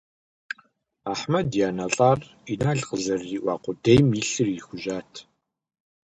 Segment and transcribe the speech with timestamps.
[1.11, 2.19] Ахьмэд и анэ лӀар
[2.51, 5.11] Инал къызэрыриӀуа къудейм и лъыр ирихужьат.